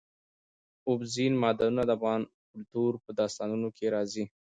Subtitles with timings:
[0.87, 4.25] اوبزین معدنونه د افغان کلتور په داستانونو کې راځي.